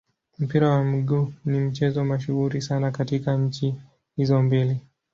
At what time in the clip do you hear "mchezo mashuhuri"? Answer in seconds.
1.59-2.61